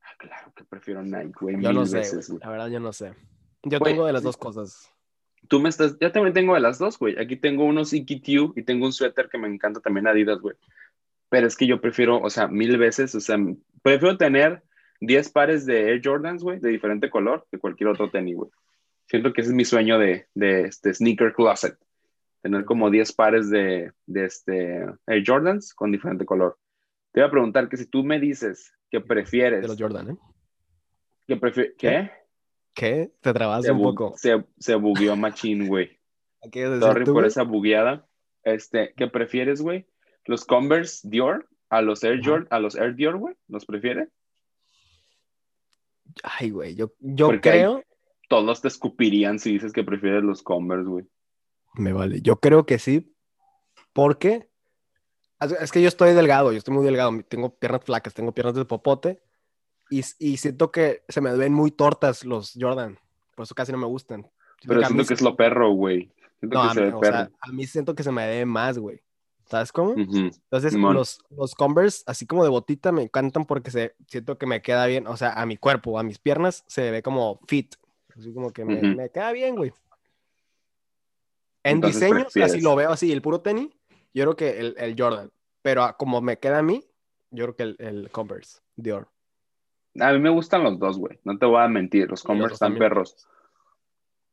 [0.02, 2.30] ah, claro que prefiero Nike, güey, Yo mil no sé, veces.
[2.30, 3.14] La verdad, yo no sé.
[3.64, 4.92] Yo Güey, tengo de las dos cosas.
[5.48, 7.18] Tú me estás, yo también tengo de las dos, güey.
[7.20, 10.56] Aquí tengo unos EQ y tengo un suéter que me encanta también Adidas, güey.
[11.30, 13.38] Pero es que yo prefiero, o sea, mil veces, o sea,
[13.82, 14.64] prefiero tener
[15.02, 18.50] 10 pares de Air Jordans, güey, de diferente color que cualquier otro tenis, güey.
[19.08, 21.78] Siento que ese es mi sueño de, de este sneaker closet.
[22.42, 26.58] Tener como 10 pares de, de este Air Jordans con diferente color.
[27.12, 30.18] Te voy a preguntar que si tú me dices que prefieres, De los Jordan, ¿eh?
[31.28, 32.12] que prefi- ¿qué?
[32.74, 33.12] ¿Qué?
[33.22, 34.14] Te trabaste un poco.
[34.18, 36.00] se, se bugueó machín, güey.
[36.42, 38.08] ¿Qué quieres decir Sorry tú, por esa bugueada.
[38.44, 39.88] Este, ¿qué prefieres, güey?
[40.26, 42.30] ¿Los Converse Dior a los Air Ajá.
[42.30, 43.36] Jord a los Air Dior, güey?
[43.48, 44.10] ¿Los prefieres?
[46.24, 47.84] Ay, güey, yo, yo Porque hay- creo...
[48.30, 51.06] Todos te escupirían si dices que prefieres los Converse, güey.
[51.74, 52.22] Me vale.
[52.22, 53.12] Yo creo que sí.
[53.92, 54.48] Porque
[55.60, 57.12] es que yo estoy delgado, yo estoy muy delgado.
[57.28, 59.20] Tengo piernas flacas, tengo piernas de popote.
[59.90, 63.00] Y, y siento que se me ven muy tortas los Jordan.
[63.36, 64.22] Por eso casi no me gustan.
[64.22, 66.12] Siento Pero que siento mí que es lo perro, güey.
[66.42, 67.18] No, que a mí, o perro.
[67.18, 69.02] sea, a mí siento que se me ve más, güey.
[69.46, 69.96] ¿Sabes cómo?
[69.98, 74.62] Entonces, los, los Converse, así como de botita, me encantan porque se, siento que me
[74.62, 75.08] queda bien.
[75.08, 77.74] O sea, a mi cuerpo, a mis piernas, se ve como fit.
[78.16, 79.74] Así como que me, queda bien, güey.
[81.64, 82.52] En Entonces, prefieres.
[82.52, 83.70] así lo veo así, el puro tenis,
[84.14, 85.32] yo creo que el, el Jordan.
[85.62, 86.86] Pero a- como me queda a mí,
[87.32, 89.08] yo creo que el, el Converse, Dior.
[90.00, 91.20] A mí me gustan los dos, güey.
[91.24, 92.90] No te voy a mentir, los Converse están también.
[92.90, 93.28] perros.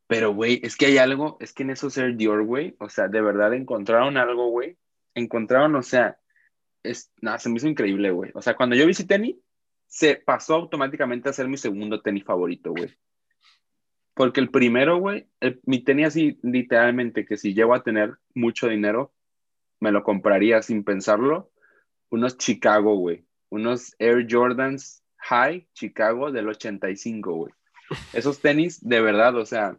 [0.07, 3.07] Pero, güey, es que hay algo, es que en esos Air Dior, güey, o sea,
[3.09, 4.77] de verdad encontraron algo, güey.
[5.15, 6.17] Encontraron, o sea,
[6.83, 8.31] es, nada, se me hizo increíble, güey.
[8.33, 9.35] O sea, cuando yo vi ese tenis,
[9.87, 12.95] se pasó automáticamente a ser mi segundo tenis favorito, güey.
[14.13, 18.67] Porque el primero, güey, el- mi tenis así, literalmente, que si llego a tener mucho
[18.67, 19.13] dinero,
[19.79, 21.51] me lo compraría sin pensarlo.
[22.09, 23.25] Unos Chicago, güey.
[23.49, 27.53] Unos Air Jordans High Chicago del 85, güey.
[28.13, 29.77] Esos tenis, de verdad, o sea,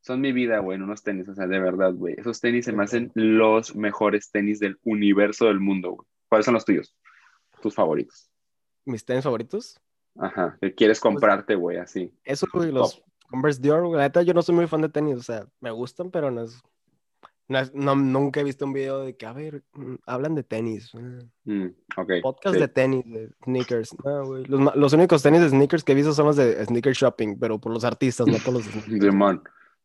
[0.00, 2.14] son mi vida, güey, en unos tenis, o sea, de verdad, güey.
[2.18, 6.06] Esos tenis se me hacen los mejores tenis del universo del mundo, güey.
[6.28, 6.94] ¿Cuáles son los tuyos?
[7.60, 8.30] Tus favoritos.
[8.84, 9.80] Mis tenis favoritos.
[10.18, 12.12] Ajá, que quieres comprarte, güey, así.
[12.24, 13.96] Eso, güey, los Converse Dior, güey.
[13.96, 16.42] La neta, yo no soy muy fan de tenis, o sea, me gustan, pero no
[16.42, 16.62] es.
[17.52, 20.92] No, nunca he visto un video de que, a ver, mm, hablan de tenis.
[21.44, 21.66] Mm.
[22.22, 22.60] Podcast sí.
[22.60, 23.94] de tenis, de sneakers.
[24.04, 24.44] No, güey.
[24.44, 27.58] Los, los únicos tenis de sneakers que he visto son los de sneaker shopping, pero
[27.60, 29.04] por los artistas, no por los sneakers.
[29.04, 29.42] Simón,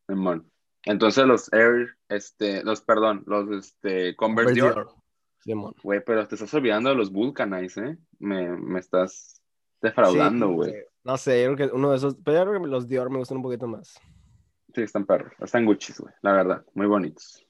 [0.08, 0.50] Simón.
[0.84, 4.88] Entonces los Air, este, los, perdón, los, este, Converse Dior.
[5.82, 7.98] Güey, pero te estás olvidando de los Vulcanize, ¿eh?
[8.18, 9.40] Me, me estás
[9.80, 10.74] defraudando, Sí, güey.
[11.04, 13.18] No sé, yo creo que uno de esos, pero yo creo que los Dior me
[13.18, 13.98] gustan un poquito más.
[14.74, 15.32] Sí, están perros.
[15.40, 16.12] Están Gucci's, güey.
[16.20, 17.44] La verdad, muy bonitos.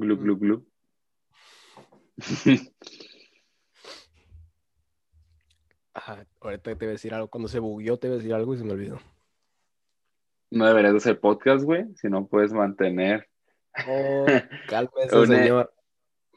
[0.00, 0.66] Glu, glu, glu.
[5.94, 8.54] Ajá, ahorita te iba a decir algo, cuando se bugueó te iba a decir algo
[8.54, 8.98] y se me olvidó.
[10.50, 13.28] no deberías de hacer podcast, güey, si no puedes mantener
[13.86, 14.24] Oh,
[14.68, 15.72] cálmese, Una- señor.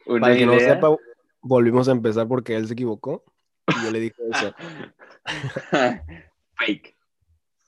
[0.06, 0.96] una Para que no sepa,
[1.40, 3.24] volvimos a empezar porque él se equivocó
[3.68, 4.54] y yo le dije eso.
[6.56, 6.96] Fake.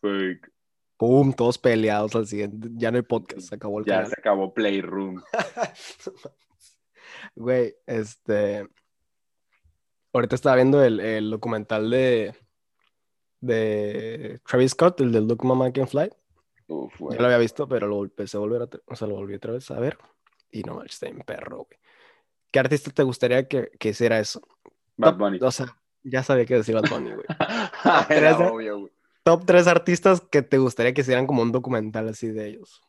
[0.00, 0.52] Fake.
[0.96, 2.68] Pum, todos peleados al siguiente.
[2.74, 4.10] Ya no hay podcast, se acabó el Ya canal.
[4.10, 5.22] se acabó Playroom.
[7.34, 8.66] Güey, este.
[10.12, 12.34] Ahorita estaba viendo el, el documental de,
[13.40, 16.10] de Travis Scott, el del Look Mama Can Fly.
[16.68, 17.16] Uf, güey.
[17.16, 19.52] Ya lo había visto, pero lo empecé a volver a, o sea, lo volví otra
[19.52, 19.98] vez a ver.
[20.50, 21.78] Y no manches, está en perro, güey.
[22.50, 24.40] ¿Qué artista te gustaría que, que hiciera eso?
[24.96, 25.38] Bad Bunny.
[25.42, 27.26] O sea, ya sabía que decir Bad Bunny, güey.
[28.08, 28.92] Era obvio, güey.
[29.26, 32.80] Top tres artistas que te gustaría que hicieran como un documental así de ellos.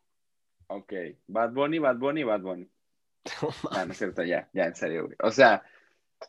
[0.68, 0.94] Ok.
[1.26, 2.70] Bad Bunny, Bad Bunny, Bad Bunny.
[3.72, 5.16] Ah, no es cierto, ya, ya, en serio, güey.
[5.24, 5.64] O sea,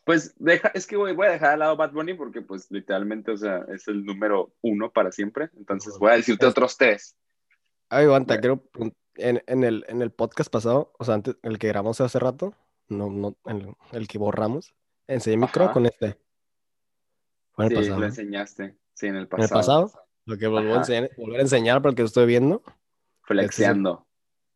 [0.05, 3.29] pues deja, es que, güey, voy a dejar al lado Bad Bunny porque, pues, literalmente,
[3.29, 5.51] o sea, es el número uno para siempre.
[5.55, 7.15] Entonces, voy a decirte otros tres.
[7.89, 8.63] Ay, aguanta, Bueno.
[8.73, 12.17] quiero en, en el, en el podcast pasado, o sea, antes, el que grabamos hace
[12.17, 12.55] rato,
[12.87, 14.73] no, no, el, el que borramos,
[15.07, 15.73] enseñé mi croc Ajá.
[15.73, 16.17] con este.
[17.51, 17.99] Fue el Sí, pasado.
[17.99, 18.75] lo enseñaste.
[18.99, 19.59] Sí, en el ¿En el pasado.
[19.87, 19.91] pasado?
[20.25, 22.61] Lo que volví a enseñar, volver a enseñar porque lo estoy viendo,
[23.23, 24.05] Flexeando.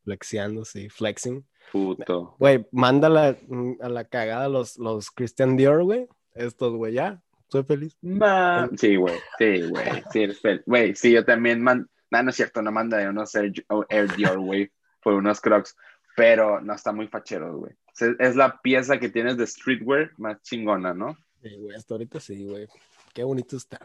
[0.03, 1.47] flexiando, sí, flexing.
[1.71, 2.35] Puto.
[2.39, 6.07] Güey, mándala mm, a la cagada los, los Christian Dior, güey.
[6.35, 7.97] Estos, güey, ya, estoy feliz.
[8.01, 9.15] Ma- Sí, güey.
[9.37, 10.03] Sí, güey.
[10.11, 11.89] Sí, eres Güey, sí, yo también man...
[12.11, 13.53] No, no es cierto, no mandaré unos Air,
[13.89, 15.75] Air Dior, güey, por unos Crocs.
[16.15, 17.73] Pero no está muy fachero, güey.
[18.19, 21.17] Es la pieza que tienes de streetwear más chingona, ¿no?
[21.41, 22.67] Sí, güey, hasta ahorita sí, güey.
[23.13, 23.79] Qué bonitos están.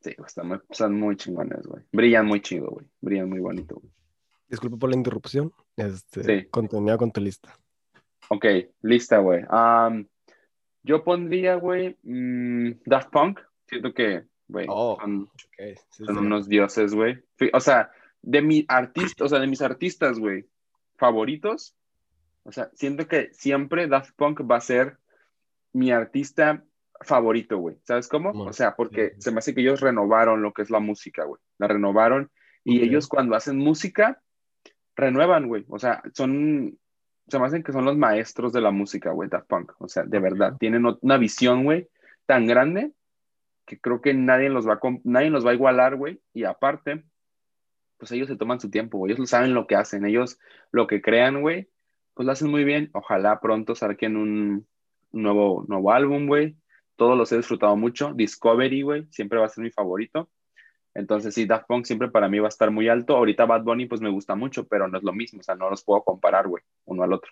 [0.00, 1.82] Sí, están muy, están muy chingones, güey.
[1.92, 2.86] Brillan muy chido, güey.
[3.00, 3.92] Brillan muy bonito, güey.
[4.48, 5.52] Disculpa por la interrupción.
[5.76, 6.46] Este, Sí.
[6.50, 7.56] continúa con tu lista.
[8.28, 8.44] Ok,
[8.82, 9.42] lista, güey.
[9.48, 10.06] Am,
[10.82, 13.40] yo pondría, güey, mm, Daft Punk.
[13.66, 16.20] Siento que, güey, Oh, son, Ok, sí, son sí.
[16.20, 17.18] unos dioses, güey.
[17.52, 17.90] O sea,
[18.22, 20.46] de mi artista, o sea, de mis artistas, güey,
[20.96, 21.74] favoritos.
[22.44, 24.98] O sea, siento que siempre Daft Punk va a ser
[25.72, 26.64] mi artista
[27.00, 27.76] favorito, güey.
[27.84, 28.32] ¿Sabes cómo?
[28.32, 29.22] Bueno, O sea, porque sí.
[29.22, 31.40] se me hace que ellos renovaron lo que es la música, güey.
[31.58, 32.30] La renovaron.
[32.64, 34.20] Y ellos cuando hacen música,
[34.96, 35.64] renuevan, güey.
[35.68, 36.78] O sea, son,
[37.28, 39.72] se me hacen que son los maestros de la música, güey, Daft Punk.
[39.78, 41.88] O sea, de verdad, tienen una visión, güey,
[42.26, 42.92] tan grande
[43.64, 46.20] que creo que nadie los va a, nadie los va a igualar, güey.
[46.32, 47.04] Y aparte,
[47.98, 49.12] pues ellos se toman su tiempo, güey.
[49.12, 50.04] Ellos saben lo que hacen.
[50.04, 50.38] Ellos
[50.72, 51.68] lo que crean, güey,
[52.14, 52.90] pues lo hacen muy bien.
[52.92, 54.66] Ojalá pronto saquen un
[55.12, 56.56] nuevo, nuevo álbum, güey.
[56.98, 58.12] Todos los he disfrutado mucho.
[58.12, 60.28] Discovery, güey, siempre va a ser mi favorito.
[60.94, 63.16] Entonces, sí, Daft Punk siempre para mí va a estar muy alto.
[63.16, 65.38] Ahorita Bad Bunny, pues me gusta mucho, pero no es lo mismo.
[65.38, 67.30] O sea, no los puedo comparar, güey, uno al otro.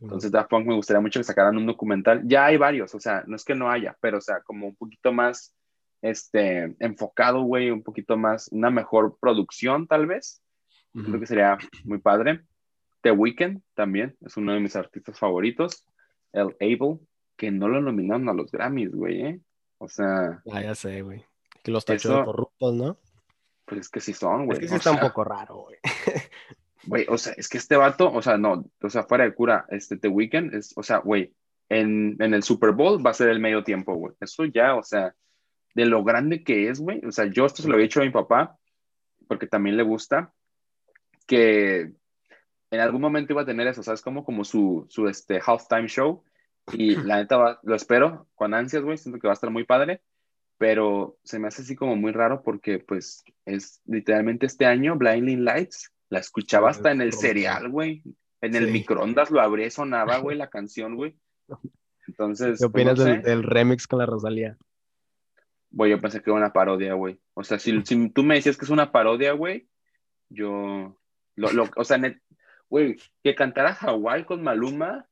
[0.00, 2.22] Entonces, Daft Punk me gustaría mucho que sacaran un documental.
[2.24, 4.76] Ya hay varios, o sea, no es que no haya, pero, o sea, como un
[4.76, 5.54] poquito más
[6.00, 10.42] este, enfocado, güey, un poquito más, una mejor producción, tal vez.
[10.94, 11.04] Ujú.
[11.04, 12.42] Creo que sería muy padre.
[13.02, 15.84] The Weeknd también es uno de mis artistas favoritos.
[16.32, 16.98] El Able,
[17.36, 19.40] que no lo nominaron a los Grammys, güey, ¿eh?
[19.78, 21.24] O sea, Ah, ya sé, güey.
[21.62, 22.98] Que los tachó de corruptos, ¿no?
[23.66, 24.58] pues es que sí son, güey.
[24.58, 25.78] Es que sí O está un sea, poco raro, güey.
[26.88, 29.66] Güey, o sea, es que este vato, o sea, no, o sea, fuera de cura,
[29.70, 31.34] este The Weeknd es, o sea, güey,
[31.68, 34.14] en, en el Super Bowl va a ser el medio tiempo, güey.
[34.20, 35.12] Eso ya, o sea,
[35.74, 37.04] de lo grande que es, güey.
[37.04, 38.56] O sea, yo esto se lo he dicho a mi papá,
[39.26, 40.32] porque también le gusta,
[41.26, 41.90] que
[42.70, 44.00] en algún momento iba a tener eso, ¿sabes?
[44.00, 46.22] Como, como su, su este, halftime show.
[46.72, 48.98] Y la neta va, lo espero con ansias, güey.
[48.98, 50.02] Siento que va a estar muy padre.
[50.58, 55.44] Pero se me hace así como muy raro porque, pues, es literalmente este año, Blinding
[55.44, 58.02] Lights, la escuchaba hasta en el cereal, güey.
[58.40, 58.72] En el Sí.
[58.72, 61.18] microondas lo abrí, sonaba, güey, la canción, güey.
[62.06, 64.56] Entonces, ¿Qué pues, no opinas del, del remix con la Rosalía?
[65.70, 67.20] Güey, yo pensé que era una parodia, güey.
[67.34, 69.68] O sea, si, si tú me decías que es una parodia, güey,
[70.30, 70.96] yo,
[71.34, 71.98] lo, lo, o sea,
[72.70, 75.06] güey, que cantara Hawái con Maluma,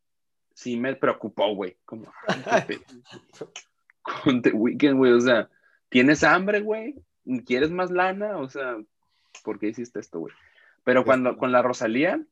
[0.55, 1.77] sí me preocupó, güey.
[1.85, 2.13] Como,
[4.03, 5.51] con The Weeknd, güey, o sea,
[5.89, 6.95] ¿tienes hambre, güey?
[7.45, 8.39] ¿Quieres más lana?
[8.39, 8.77] O sea,
[9.43, 10.35] ¿por qué hiciste esto, güey?
[10.85, 12.23] Pero cuando, con la Rosalía,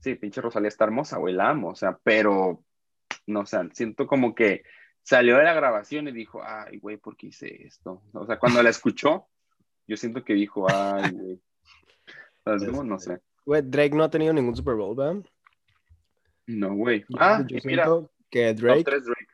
[0.00, 2.64] sí, pinche Rosalía está hermosa, güey, la amo, o sea, pero,
[3.26, 4.62] no, o sea, siento como que
[5.02, 8.02] salió de la grabación y dijo, ay, güey, ¿por qué hice esto?
[8.12, 9.28] O sea, cuando la escuchó,
[9.86, 11.40] yo siento que dijo, ay, güey.
[12.44, 12.84] ¿Sabes cómo?
[12.84, 13.20] No sé.
[13.44, 15.22] Güey, Drake no ha tenido ningún Super Bowl, ¿verdad?
[16.46, 17.04] No, güey.
[17.18, 19.26] Ah, yo mira, siento que Drake, Drake.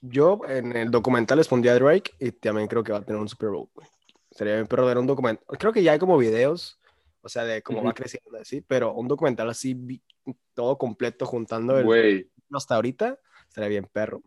[0.00, 3.20] yo en el documental les pondría a Drake y también creo que va a tener
[3.20, 3.86] un Super Bowl, güey.
[4.30, 5.44] Sería bien perro ver un documental.
[5.58, 6.78] Creo que ya hay como videos,
[7.22, 7.94] o sea, de cómo va Ujú.
[7.94, 10.00] creciendo así, pero un documental así,
[10.54, 14.22] todo completo, juntando el Güey, hasta ahorita, estaría bien perro.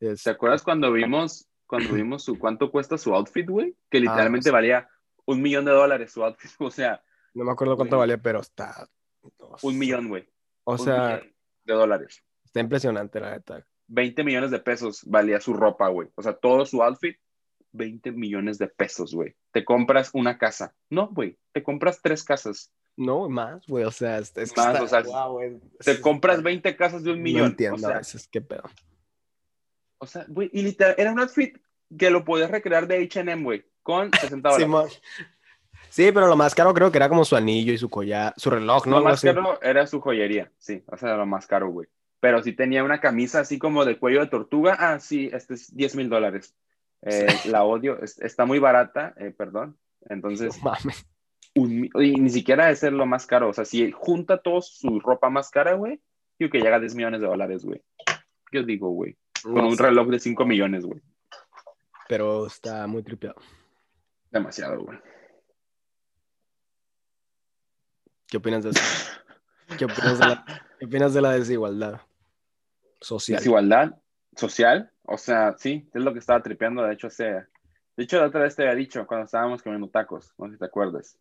[0.00, 3.76] Es- ¿te acuerdas cuando vimos, cuando vimos su, cuánto cuesta su outfit, güey?
[3.90, 4.52] Que literalmente sí.
[4.52, 4.88] valía
[5.24, 7.02] un millón de dólares su outfit, o sea,
[7.34, 8.08] no me acuerdo cuánto güey.
[8.08, 8.88] valía, pero está...
[9.62, 10.28] un millón, güey.
[10.64, 11.34] O Un sea, millón
[11.68, 12.24] de dólares.
[12.44, 13.66] está impresionante, la neta.
[13.88, 16.08] 20 millones de pesos valía su ropa, güey.
[16.14, 17.16] O sea, todo su outfit,
[17.72, 19.34] 20 millones de pesos, güey.
[19.52, 20.74] Te compras una casa.
[20.90, 22.70] No, güey, te compras tres casas.
[22.96, 25.60] No, más, güey, o sea, es, es que Más, está- o sea, güey.
[25.84, 27.42] Te Es- compras 20 casas de un millón.
[27.42, 28.64] No entiendo o sea, veces qué pedo.
[29.98, 31.56] o sea, güey, y literal, era un outfit
[31.96, 35.00] que lo podías recrear de H&M, güey, con 60 dólares.
[35.90, 38.50] Sí, pero lo más caro creo que era como su anillo y su collar, su
[38.50, 38.98] reloj, ¿no?
[38.98, 39.26] Lo más así.
[39.28, 41.88] caro era su joyería, sí, o sea, lo más caro, güey.
[42.20, 45.74] Pero si tenía una camisa así como de cuello de tortuga, ah, sí, este es
[45.74, 46.54] 10 mil dólares.
[47.02, 49.78] Eh, La odio, es- está muy barata, eh, perdón.
[50.08, 51.06] Entonces, No mames.
[51.54, 53.48] un y ni siquiera es lo más caro.
[53.48, 56.00] O sea, si junta toda su ropa más cara, güey,
[56.38, 57.80] digo que llega a 10 millones de dólares, güey.
[58.52, 61.00] Yo digo, güey, con No un reloj de 5 millones, güey.
[62.08, 63.36] Pero está muy tripeado.
[64.30, 64.98] Demasiado, güey.
[68.28, 68.82] ¿Qué opinas de eso?
[69.78, 70.44] ¿Qué opinas de la,
[70.78, 72.00] qué opinas de la desigualdad
[73.00, 73.38] social?
[73.38, 73.96] Desigualdad
[74.36, 78.26] social, o sea, sí, es lo que estaba tripeando, de hecho, hace, de hecho, la
[78.26, 81.18] otra vez te había dicho cuando estábamos comiendo tacos, no sé si te acuerdas.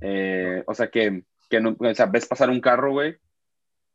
[0.00, 3.18] Eh, o sea, que, que no, o sea, ves pasar un carro, güey,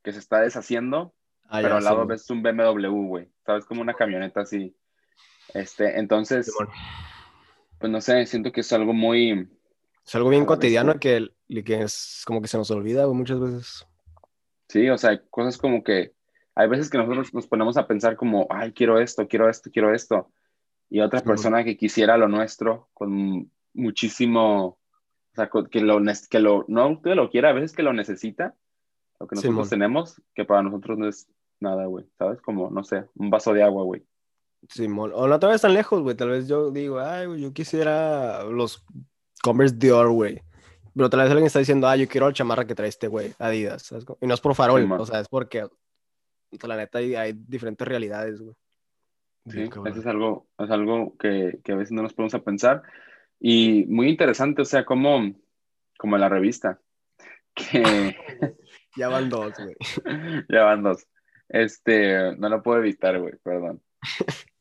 [0.04, 1.14] que se está deshaciendo,
[1.48, 4.76] Ah, pero ya, al lado ves un BMW, güey, sabes, como una camioneta así.
[5.54, 6.52] Este, entonces,
[7.80, 9.48] pues no sé, siento que es algo muy,
[10.06, 11.30] Es algo bien a la vez, cotidiano que,
[11.66, 13.88] que es como que se nos olvida muchas veces.
[14.68, 16.14] sí, o sea, hay cosas como que,
[16.54, 19.94] hay veces que nosotros nos ponemos a pensar como, ay, quiero esto, quiero esto, quiero
[19.94, 20.32] esto,
[20.90, 26.66] y otra persona que quisiera lo nuestro con muchísimo, o sea, que lo, que lo,
[26.68, 28.56] no que lo quiera, a veces que lo necesita,
[29.20, 31.28] lo que nosotros tenemos, que para nosotros no es
[31.60, 32.42] nada, güey, ¿sabes?
[32.42, 34.06] Como, no sé, un vaso de agua, güey.
[34.70, 35.12] Simón.
[35.14, 36.16] O no te vayas tan lejos, güey.
[36.16, 38.84] Tal vez yo digo, ay, güey, yo quisiera los
[39.46, 40.42] Converse Dior, güey.
[40.96, 43.34] Pero tal vez alguien está diciendo, ah, yo quiero la chamarra que trae este güey,
[43.38, 43.84] Adidas.
[43.84, 44.06] ¿sabes?
[44.22, 45.00] Y no es por farol, Simón.
[45.00, 45.68] o sea, es porque,
[46.64, 48.56] la neta, hay, hay diferentes realidades, güey.
[49.48, 49.92] Sí, cabrón.
[49.92, 52.82] eso es algo, es algo que, que a veces no nos ponemos a pensar.
[53.40, 55.36] Y muy interesante, o sea, como,
[56.00, 56.80] como la revista,
[57.54, 58.16] que
[58.96, 59.76] Ya van dos, güey.
[60.50, 61.06] ya van dos.
[61.50, 63.82] Este, no lo puedo evitar, güey, perdón.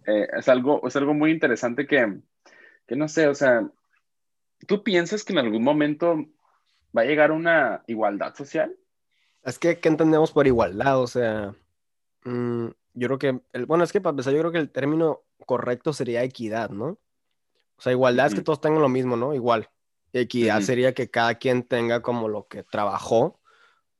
[0.06, 2.20] Eh, es algo, es algo muy interesante que,
[2.86, 3.66] que no sé, o sea,
[4.66, 6.16] ¿tú piensas que en algún momento
[6.96, 8.76] va a llegar una igualdad social?
[9.42, 11.00] Es que, ¿qué entendemos por igualdad?
[11.00, 11.54] O sea,
[12.24, 15.22] mm, yo creo que, el, bueno, es que para empezar, yo creo que el término
[15.46, 16.98] correcto sería equidad, ¿no?
[17.76, 19.34] O sea, igualdad es que todos tengan lo mismo, ¿no?
[19.34, 19.68] Igual.
[20.12, 23.40] Equidad sería que cada quien tenga como lo que trabajó,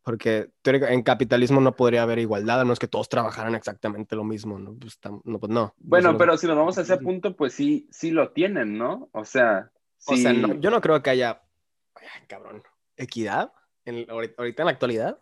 [0.05, 4.23] porque en capitalismo no podría haber igualdad, a no es que todos trabajaran exactamente lo
[4.23, 4.75] mismo, ¿no?
[4.75, 5.75] Pues, no, pues no.
[5.79, 9.09] Bueno, no- pero si nos vamos a ese punto, pues sí, sí lo tienen, ¿no?
[9.13, 9.73] O sea,
[10.07, 11.43] O sea, no- yo no creo que haya,
[11.95, 12.63] ay, cabrón,
[12.97, 13.53] equidad
[13.85, 15.19] en, ahorita, en la actualidad.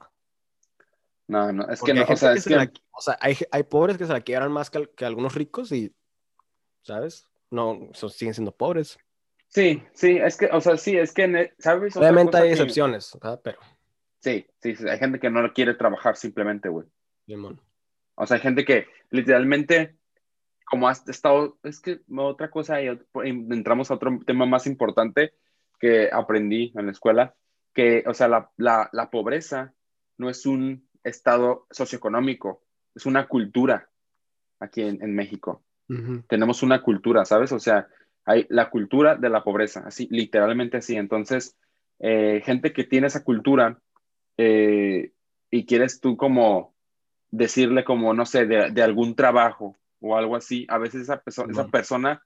[1.28, 2.56] no, no, es Porque que no, o sea, que es se que...
[2.56, 5.72] la- o sea, hay, hay pobres que se la quiebran más que, que algunos ricos
[5.72, 5.94] y,
[6.82, 7.28] ¿sabes?
[7.50, 8.98] No, siguen siendo pobres.
[9.48, 11.96] Sí, sí, es que, o sea, sí, es que, ne- ¿sabes?
[11.96, 13.40] Obviamente hay excepciones, ¿verdad?
[13.42, 13.58] Pero,
[14.20, 16.86] Sí, sí, sí, hay gente que no quiere trabajar simplemente, güey.
[18.14, 19.96] O sea, hay gente que literalmente,
[20.64, 22.88] como has estado, es que otra cosa, y
[23.24, 25.34] entramos a otro tema más importante
[25.78, 27.34] que aprendí en la escuela,
[27.74, 29.74] que, o sea, la, la, la pobreza
[30.18, 32.62] no es un estado socioeconómico,
[32.94, 33.88] es una cultura
[34.60, 35.62] aquí en, en México.
[36.26, 37.52] Tenemos una cultura, ¿sabes?
[37.52, 37.86] O sea,
[38.24, 40.96] hay la cultura de la pobreza, así, literalmente así.
[40.96, 41.54] Entonces,
[41.98, 43.78] eh, gente que tiene esa cultura
[44.38, 45.12] eh,
[45.50, 46.74] y quieres tú como
[47.30, 52.22] decirle como, no sé, de, algún trabajo o algo así, a veces esa, esa persona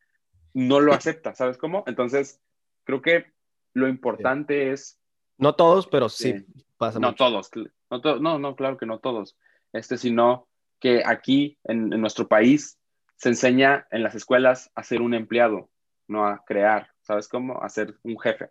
[0.54, 1.84] no lo acepta, ¿sabes cómo?
[1.86, 2.40] Entonces,
[2.84, 3.26] creo que
[3.74, 4.98] lo importante es...
[5.38, 6.46] No todos, pero sí,
[6.78, 7.50] pasa No todos,
[7.90, 9.36] no, no, no, claro que no todos,
[9.72, 10.48] este, sino
[10.80, 12.78] que aquí en, en nuestro país
[13.16, 15.70] se enseña en las escuelas a ser un empleado,
[16.08, 17.62] no a crear, ¿sabes cómo?
[17.62, 18.50] A ser un jefe.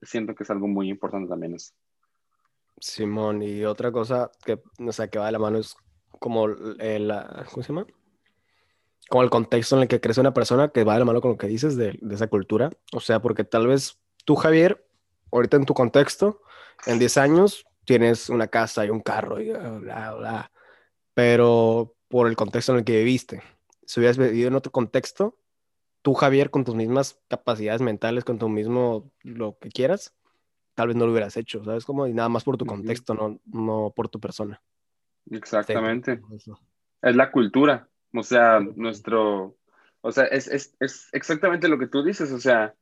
[0.00, 1.72] Siento que es algo muy importante también eso.
[2.78, 5.76] Simón, y otra cosa que, o sea, que va de la mano es
[6.18, 7.12] como el,
[7.50, 7.86] ¿cómo se llama?
[9.08, 11.32] Como el contexto en el que crece una persona que va de la mano con
[11.32, 12.70] lo que dices de, de esa cultura.
[12.92, 14.86] O sea, porque tal vez tú, Javier,
[15.30, 16.40] ahorita en tu contexto,
[16.86, 20.52] en 10 años, tienes una casa y un carro y bla, bla,
[21.14, 23.42] pero por el contexto en el que viviste.
[23.84, 25.38] Si hubieras vivido en otro contexto,
[26.02, 30.14] tú, Javier, con tus mismas capacidades mentales, con tu mismo lo que quieras,
[30.74, 31.84] tal vez no lo hubieras hecho, ¿sabes?
[31.84, 34.62] Como y nada más por tu contexto, no, no por tu persona.
[35.30, 36.20] Exactamente.
[37.02, 39.56] Es la cultura, o sea, nuestro,
[40.00, 42.74] o sea, es, es, es, exactamente lo que tú dices, o sea,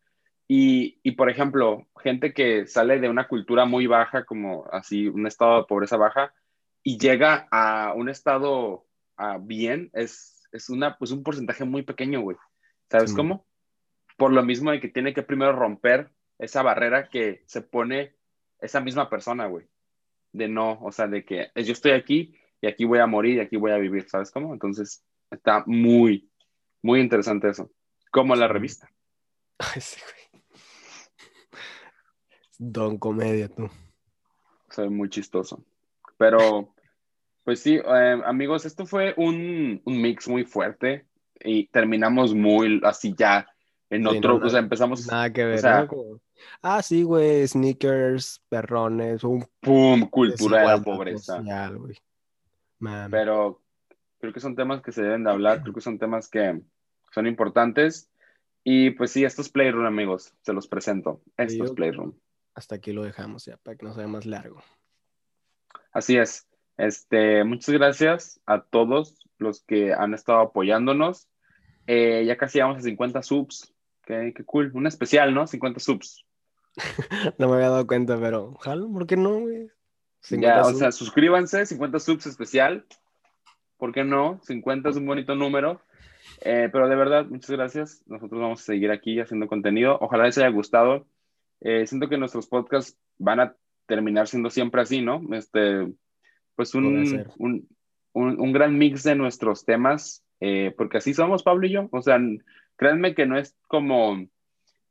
[0.49, 5.27] y, y, por ejemplo, gente que sale de una cultura muy baja, como así, un
[5.27, 6.35] estado de pobreza baja,
[6.83, 12.21] y llega a un estado a bien, es, es una, pues un porcentaje muy pequeño,
[12.21, 12.37] güey.
[12.91, 13.47] ¿Sabes cómo?
[14.17, 18.17] Por lo mismo de que tiene que primero romper esa barrera que se pone
[18.61, 19.67] esa misma persona, güey.
[20.33, 23.41] De no, o sea, de que yo estoy aquí y aquí voy a morir y
[23.41, 24.53] aquí voy a vivir, ¿sabes cómo?
[24.53, 26.31] Entonces, está muy,
[26.83, 27.71] muy interesante eso.
[28.11, 28.91] Como la revista.
[29.59, 30.43] Ay, sí, güey.
[32.59, 33.71] Don Comedia, tú.
[34.69, 35.65] Soy muy chistoso.
[36.19, 36.75] Pero,
[37.45, 41.07] pues sí, eh, amigos, esto fue un, un mix muy fuerte
[41.43, 43.47] y terminamos muy así ya
[43.89, 45.07] en otro, o sea, empezamos...
[45.09, 45.89] Nada que ver,
[46.63, 49.45] Ah, sí, güey, sneakers, perrones, un...
[49.61, 50.09] ¡Pum!
[50.09, 51.43] Cultura de la pobreza.
[53.11, 53.60] Pero
[54.21, 56.61] creo que son temas que se deben de hablar, creo que son temas que
[57.13, 58.11] son importantes.
[58.63, 61.23] Y pues sí, estos Playroom, amigos, se los presento.
[61.37, 62.15] Estos Playroom.
[62.55, 64.63] Hasta aquí lo dejamos ya, para que no sea más largo.
[65.93, 66.47] Así es.
[66.77, 71.29] Este, muchas gracias a todos los que han estado apoyándonos.
[71.87, 73.75] Eh, ya casi vamos a 50 subs.
[74.05, 74.71] Qué, qué cool.
[74.75, 75.47] Un especial, ¿no?
[75.47, 76.25] 50 subs.
[77.39, 79.71] no me había dado cuenta, pero jalo, ¿por qué no, güey?
[80.31, 82.85] Ya, o sea, suscríbanse, 50 subs especial.
[83.81, 84.39] ¿Por qué no?
[84.45, 85.81] 50 es un bonito número.
[86.43, 88.05] Eh, pero de verdad, muchas gracias.
[88.07, 89.99] Nosotros vamos a seguir aquí haciendo contenido.
[90.01, 91.07] Ojalá les haya gustado.
[91.61, 95.21] Eh, siento que nuestros podcasts van a terminar siendo siempre así, ¿no?
[95.33, 95.93] Este,
[96.55, 97.69] pues un, un,
[98.13, 101.89] un, gran mix de nuestros temas, eh, porque así somos, Pablo y yo.
[101.91, 102.21] O sea,
[102.77, 104.27] créanme que no es como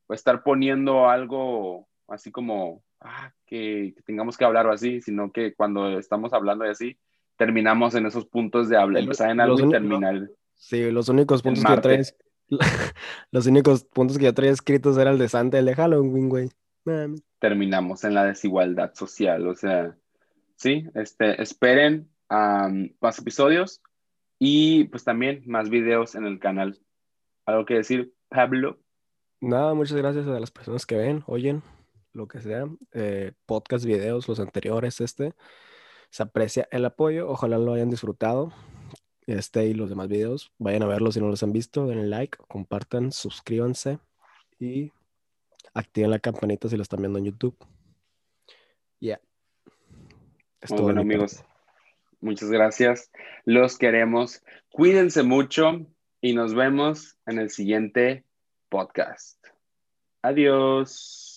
[0.09, 5.97] estar poniendo algo así como ah, que, tengamos que hablar o así, sino que cuando
[5.97, 6.99] estamos hablando y así,
[7.39, 10.29] terminamos en esos puntos de hablar, empezar en algo y terminar.
[10.55, 12.03] Sí, los únicos puntos que yo traía,
[13.31, 16.27] los únicos puntos que yo traía escritos era el de Santa y el de Halloween,
[16.27, 16.49] güey.
[17.39, 19.95] Terminamos en la desigualdad social, o sea,
[20.57, 23.81] sí, este, esperen más episodios
[24.37, 26.77] y pues también más videos en el canal.
[27.45, 28.79] ¿Algo que decir, Pablo?
[29.39, 31.63] Nada, muchas gracias a las personas que ven, oyen,
[32.11, 35.33] lo que sea, eh, podcast, videos, los anteriores, este.
[36.09, 38.53] Se aprecia el apoyo, ojalá lo hayan disfrutado.
[39.27, 42.39] Este y los demás videos, vayan a verlos si no los han visto, denle like,
[42.47, 43.99] compartan, suscríbanse
[44.59, 44.91] y
[45.75, 47.55] activen la campanita si lo están viendo en YouTube.
[48.99, 49.19] Ya.
[50.67, 50.81] Yeah.
[50.81, 51.43] bueno, amigos.
[52.21, 53.11] Muchas gracias.
[53.45, 54.43] Los queremos.
[54.71, 55.85] Cuídense mucho
[56.21, 58.25] y nos vemos en el siguiente
[58.69, 59.37] podcast.
[60.21, 61.28] Adiós.